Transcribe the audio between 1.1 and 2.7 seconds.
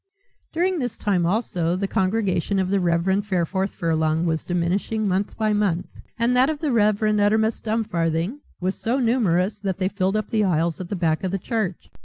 also the congregation